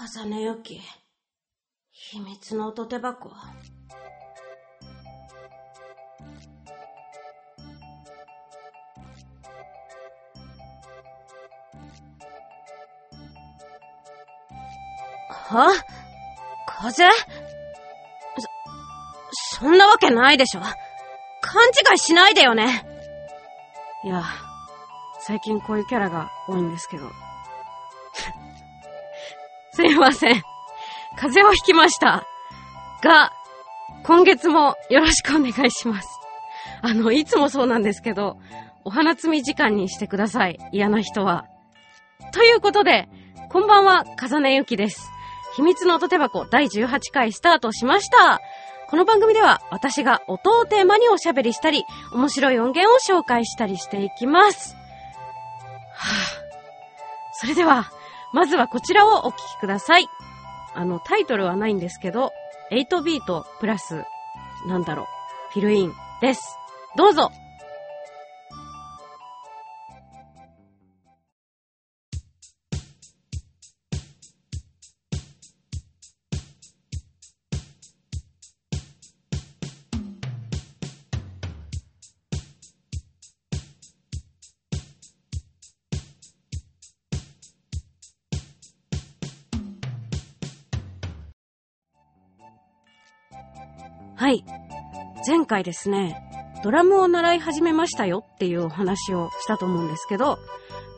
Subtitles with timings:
[0.00, 0.80] 重ねゆき。
[1.90, 3.30] 秘密の音手箱。
[3.30, 3.52] は？
[16.66, 17.10] 風？
[17.10, 17.18] そ、
[19.58, 20.60] そんなわけないでしょ。
[20.60, 22.86] 勘違いしないでよね。
[24.04, 24.22] いや、
[25.18, 27.10] 最近こういうキャラが多いんですけど。
[29.78, 30.42] すいません。
[31.16, 32.26] 風邪をひきました。
[33.00, 33.32] が、
[34.02, 36.08] 今月もよろしくお願いします。
[36.82, 38.38] あの、いつもそうなんですけど、
[38.84, 40.58] お花摘み時間にしてください。
[40.72, 41.46] 嫌な人は。
[42.32, 43.08] ということで、
[43.50, 45.12] こんばんは、かざねゆきです。
[45.54, 48.40] 秘密の音手箱第18回スタートしました。
[48.88, 54.74] この番組では私が音をテーマにおしゃべりしたり、面白い音源を紹介したりしていきます。
[55.94, 56.38] はぁ、
[57.34, 57.92] それでは、
[58.32, 60.08] まずはこちらをお聴きください。
[60.74, 62.32] あの、タイトルはないんですけど、
[62.70, 64.04] 8ビートプラス、
[64.66, 65.06] なんだろう、
[65.52, 66.58] フィルインです。
[66.96, 67.30] どうぞ
[94.18, 94.44] はい。
[95.24, 96.20] 前回ですね、
[96.64, 100.40] ドラムを習い始めましたよっていうお話をしたと思うんですけど、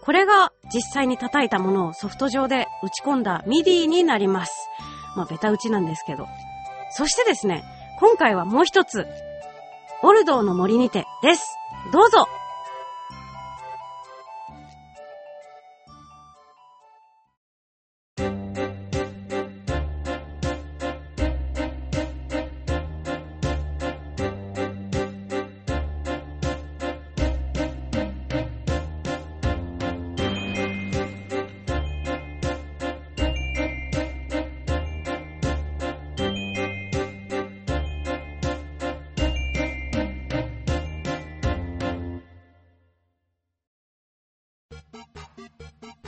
[0.03, 4.71] これが実際に叩いたものをソフト上で打ち込んだ MIDI になります。
[5.17, 6.29] まあ、ベタ打ちなんですけど。
[6.93, 7.63] そしてですね、
[7.99, 9.07] 今回はもう一つ、
[10.01, 11.59] ボルドーの森にてです。
[11.93, 12.27] どうぞ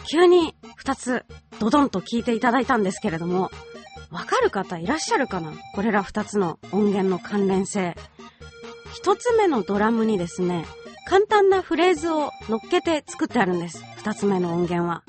[0.08, 1.24] 急に二つ
[1.58, 3.50] ドドンと聞いていただいたんですけれども、
[4.10, 5.52] わかる方いらっしゃるかな？
[5.74, 7.96] これら二つの音源の関連性。
[8.92, 10.66] 一つ目のドラムにですね、
[11.08, 13.82] 簡単なフレーズを乗っけて作ってあるんです。
[13.96, 15.02] 二つ目の音源は。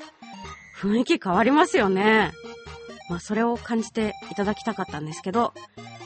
[0.80, 2.32] 雰囲気変わりますよね。
[3.10, 5.52] まあ、それを感じていただきたかったんですけど、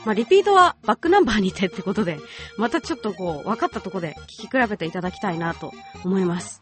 [0.05, 2.19] まあ、リピートはバックナンバーにてってことで、
[2.57, 5.71] またちょっとこう、分かったとこで聞き比べていただきたいなと
[6.03, 6.59] 思います。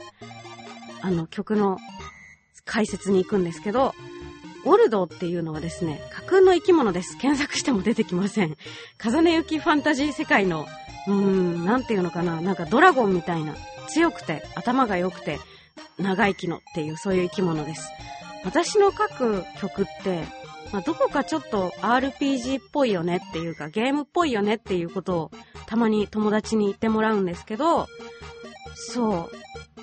[1.02, 1.80] あの、曲の
[2.68, 3.96] 解説に行くんですけど、
[4.66, 7.18] オルドっていうのはですね、架空の生き物です。
[7.18, 8.58] 検索しても出てきません。
[8.98, 10.68] 風根行きファンタジー世界の、
[11.08, 13.56] うーん、なんていうのかな、なんかドラゴンみたいな、
[13.88, 15.40] 強くて、頭が良くて、
[15.98, 17.90] 長生きのっていう、そういう生き物です。
[18.44, 20.24] 私の書く曲って、
[20.72, 25.32] まあ、どこかちょっと RPG っぽいよねっていうか、ゲームっぽいよねっていうことを、
[25.66, 27.88] たまに友達に言ってもらうんですけど、
[28.76, 29.30] そ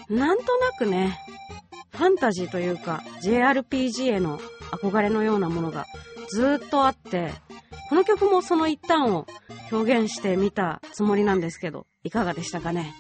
[0.08, 1.18] う、なんとなくね、
[1.94, 4.38] ファンタジーというか JRPG への
[4.72, 5.86] 憧れのようなものが
[6.30, 7.32] ずっとあって、
[7.88, 9.26] この曲もその一端を
[9.70, 12.94] 表現してみたつもりなんですけど、いかがでしたかね？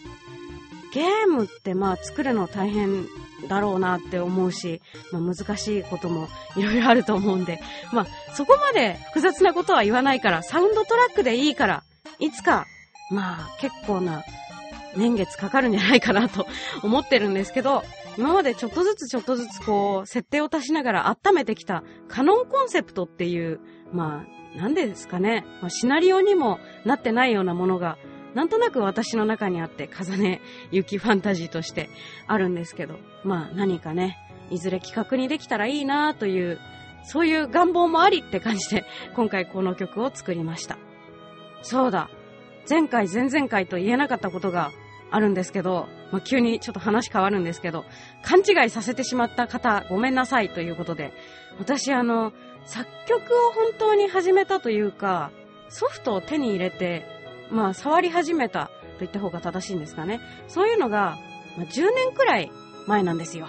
[0.92, 3.06] ゲームってまあ作るの大変
[3.48, 4.80] だろうなって思うし、
[5.10, 7.60] まあ難しいこともいろいろあると思うんで、
[7.92, 11.82] まあそこまで複雑なことは言わないから、サウンドトラックでいいから、
[12.20, 12.66] いつか、
[13.10, 14.22] まあ結構な
[14.96, 16.46] 年月かかるんじゃないかなと
[16.82, 17.82] 思ってるんですけど、
[18.16, 23.60] 今までちょっとずつちょっとずつこう、設定を足しながら温めてきたカノンコンセプトっていう、
[23.92, 27.98] まあ、なんでですかね、まあ、シナリオにもなってないようなものが、
[28.34, 31.88] なんとなく私の中にあって、風ね、雪ファンタジーとして
[32.26, 34.18] あるんですけど、まあ何かね、
[34.50, 36.58] いずれ企画にできたらいいなという、
[37.04, 38.84] そういう願望もありって感じで、
[39.14, 40.78] 今回この曲を作りました。
[41.62, 42.10] そうだ。
[42.68, 44.72] 前回、前々回と言えなかったことが
[45.14, 47.84] あるんですけど、まあ、急にちょっと話変わるんですけど、
[48.22, 51.12] 勘違いさせてしまった方、ごめんなさいということで、
[51.60, 52.32] 私あの、
[52.66, 55.30] 作曲を本当に始めたというか、
[55.68, 57.06] ソフトを手に入れて、
[57.48, 60.20] まあ、触り始めたと言った方が正しいんですかね。
[60.48, 61.16] そういうのが、
[61.56, 62.50] まあ、10年くらい
[62.88, 63.46] 前なんですよ。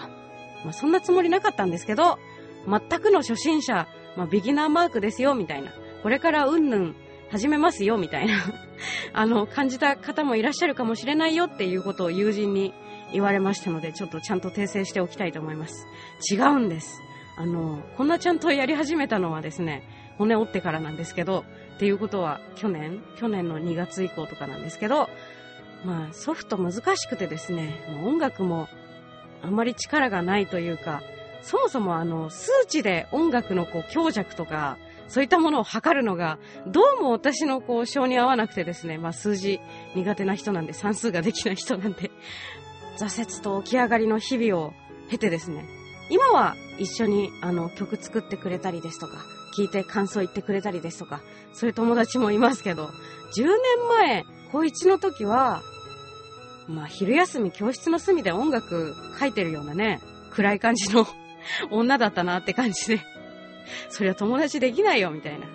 [0.64, 2.20] まあ、そんなつもりなかったんですけど、
[2.68, 5.72] 全くの初心者、まあ、ビギナーマークですよ、みたいな。
[6.04, 6.96] これからうんぬん
[7.36, 8.34] 始めますよ、みたいな
[9.12, 12.74] あの、感じた方もいらっしゃるかもしれないよっていうことを友人に
[13.12, 15.86] 言われましたので、ちょっとちゃんと訂正しておきたいと思います。
[16.32, 17.02] 違うんです。
[17.36, 19.84] あの、こんなちゃんとやり始めたのはですね、
[20.18, 21.44] 骨折ってからなんですけど、
[21.76, 25.10] っていうことは去年去年の2月以降とかなんですけど、
[25.84, 28.70] まあソフト難しくてですね、もう音楽も
[29.44, 31.02] あんまり力がないというか、
[31.42, 34.78] そもそもあの、数値で音楽のこう強弱とか、
[35.08, 39.60] そういったものを測るのが、どうも私のこう、性に合わなくてですね、まあ数字
[39.96, 42.12] 苦手な人なんで、算数ができない人なんで、
[42.98, 44.74] 挫折と起き上がりの日々を
[45.10, 45.66] 経てですね、
[46.10, 49.18] 今は一緒にあの曲作ってくれたりですとか、
[49.58, 51.22] 聞いて感想言ってくれたりですとか、
[51.54, 52.90] そういう友達もいますけど、
[53.36, 53.54] 10年
[53.90, 55.62] 前、高1の時は、
[56.68, 61.08] まあ昼休み教室の隅で音楽書いてるようなね、暗い感じの
[61.72, 63.02] 女だったなって感じで、
[63.90, 65.48] そりゃ友達できないよみたいな。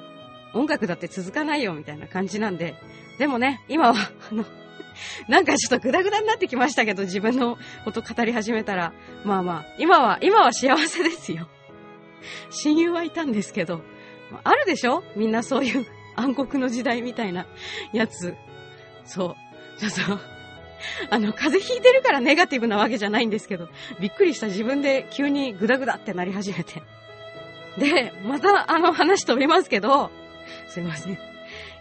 [0.52, 2.74] 音楽だって続かないよみたいな感じなんで、
[3.18, 3.94] でもね、今は、
[4.30, 4.44] あの、
[5.28, 8.92] なんかちょっとグダグダになってきましたけど、自分のこと語り始めたら。
[9.24, 11.48] まあまあ、今は、今は幸せですよ。
[12.50, 13.82] 親友はいたんですけど、
[14.44, 15.02] あるでしょ？
[15.16, 15.86] みんなそういう
[16.16, 17.46] 暗黒の時代みたいな
[17.92, 18.34] やつ。
[19.04, 19.36] そ
[19.78, 19.80] う。
[19.80, 20.18] ちょっと、
[21.10, 23.68] あの、風邪ひいてるからネガティブなわけじゃないんですけど、
[24.00, 26.82] びっくりした自分で急にグダグダってなり始めて。
[27.78, 30.10] で、またあの話飛びますけど、
[30.68, 31.18] すいません。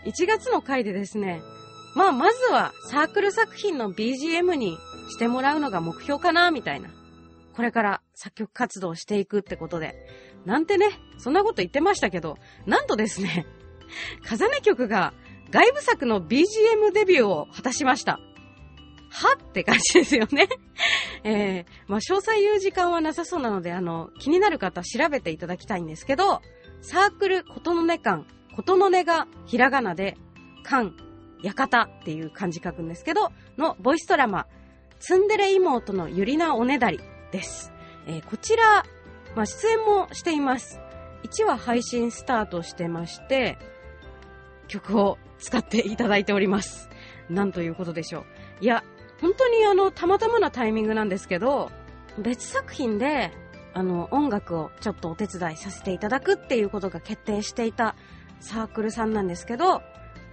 [0.05, 1.41] 1月の回でですね、
[1.95, 4.77] まあ、まずはサークル作品の BGM に
[5.09, 6.89] してもらうのが目標かな、みたいな。
[7.55, 9.95] これから作曲活動していくってことで。
[10.45, 10.87] なんてね、
[11.17, 13.45] そんなこと言ってましたけど、なんとですね、
[14.23, 15.13] 風音曲が
[15.49, 18.19] 外部作の BGM デビューを果たしました。
[19.09, 20.47] はって感じですよね。
[21.23, 26.41] えー、まあ、詳細言う時間はなさそうなので、あの、気になる方は調べていただきたいんですけど、
[26.81, 28.25] サークルことのね館、
[28.55, 30.15] ことのねがひらがなで、
[30.63, 30.91] 館、
[31.43, 34.47] 館っていう漢字書くんですけど、のボイスドラマ、
[34.99, 36.99] ツンデレ妹のゆりなおねだり
[37.31, 37.71] です。
[38.07, 38.85] えー、こちら、
[39.35, 40.79] まあ、出演もしています。
[41.23, 43.57] 1話配信スタートしてまして、
[44.67, 46.89] 曲を使っていただいております。
[47.29, 48.25] なんということでしょう。
[48.61, 48.83] いや、
[49.21, 51.71] 本当にあの、たまたまなタイミングなんですけど、
[52.17, 53.31] 別作品で、
[53.73, 57.95] あの、音楽をちょっとお手伝いさせていただくっていうことが決定していた
[58.39, 59.81] サークルさんなんですけど、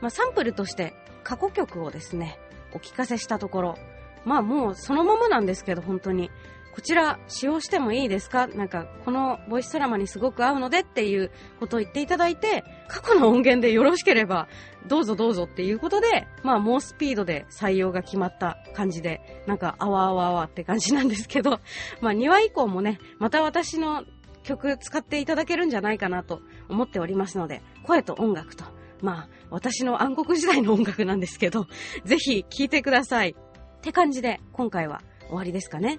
[0.00, 0.94] まあ、サンプルとして
[1.24, 2.38] 過去曲をですね、
[2.72, 3.78] お聞かせしたところ、
[4.24, 6.30] まあもうそのままなんですけど、本当に。
[6.76, 8.46] こちら使用してもいいですか？
[8.48, 14.46] なんか、このボイスドラマにすごく合うのでっていうことを言っていただいて、過去の音源でよろしければ、
[14.86, 21.60] どうぞどうぞっていうことで、まあ、猛スピードで採用が決まった感じで、なんか、あわあわあわって感じなんですけど、
[22.02, 24.04] まあ、2話以降もね、また私の
[24.42, 28.64] 曲使っていただけるんじゃないかなと思っておりますので、声と音楽と、
[29.00, 31.68] まあ、私の暗黒時代の音楽なんですけど、
[32.04, 33.30] ぜひ聴いてください。
[33.30, 35.98] って感じで、今回は終わりですかね。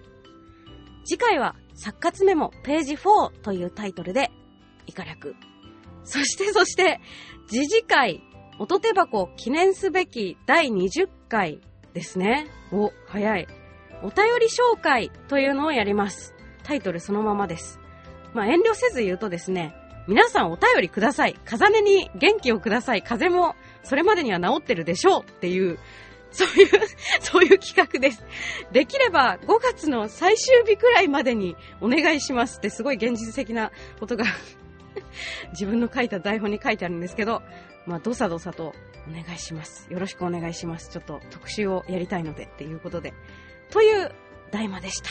[1.07, 4.29] 次回は、作活メモページ4というタイトルで、
[4.87, 5.37] 以下略。
[6.03, 6.99] そしてそして、
[7.47, 8.21] 次次回、
[8.59, 11.61] 音手箱記念すべき第20回
[11.93, 12.47] ですね。
[12.73, 13.47] お、早い。
[14.03, 16.35] お便り紹介というのをやります。
[16.63, 17.79] タイトルそのままです。
[18.33, 19.73] まあ、遠慮せず言うとですね、
[20.09, 21.39] 皆さんお便りください。
[21.45, 23.01] 風音に元気をください。
[23.01, 25.79] 風もそれまでには治ってるでしょうっていう
[26.31, 26.69] そういう、
[27.21, 28.23] そういう企画です。
[28.71, 34.25] できれば5月の最終日くらいまでにお願いしますってすごい現実的なことが
[35.51, 37.41] 自分の書いた台本に書いてあるんですけど、
[37.85, 38.73] まあ、どさどさと
[39.09, 39.87] お願いします。
[39.89, 40.89] よろしくお願いします。
[40.89, 43.13] ちょっと特集をやりたいのでっていうことで。
[43.71, 44.11] という
[44.51, 45.09] 大魔でした。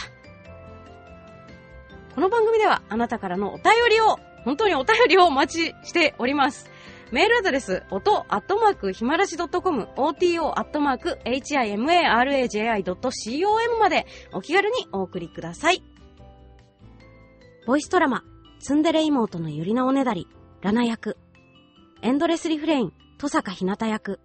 [2.14, 6.70] この番組ではあなたからのお便りを、本当にお便りをお待ちしております。
[7.12, 15.84] メールアドレス、音、アットマーク、ひまらじ .com、oto、アットマーク、himaraji.com までお気軽にお送りください。
[17.64, 18.24] ボイスドラマ、
[18.58, 20.26] ツンデレ妹のゆりなおねだり、
[20.62, 21.16] ラナ役、
[22.02, 24.18] エンドレスリフレイン、戸坂ひなた役、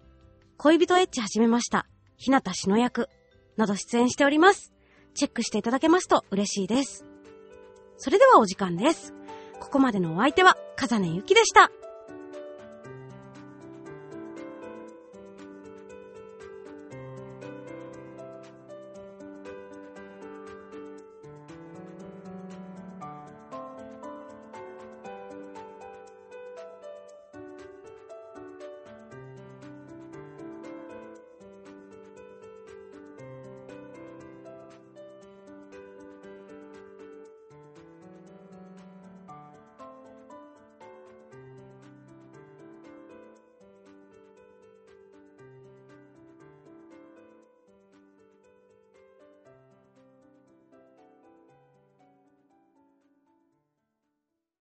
[0.56, 1.86] 恋人エッチ始めました、
[2.16, 3.08] ひなたしの役、
[3.56, 4.72] など出演しております。
[5.14, 7.04] チェックしていただけますと嬉しいです。
[7.96, 9.14] それではお時間です。
[9.60, 11.70] ここまでのお相手は、かざねゆきでした。